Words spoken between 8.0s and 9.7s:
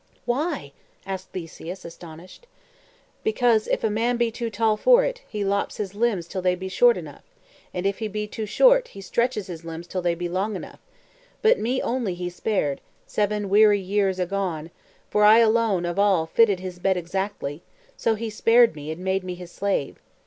be too short, he stretches his